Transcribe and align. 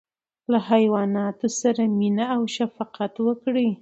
له 0.51 0.59
حیواناتو 0.69 1.47
سره 1.61 1.81
مینه 1.99 2.25
او 2.35 2.41
شفقت 2.57 3.13
وکړئ. 3.25 3.67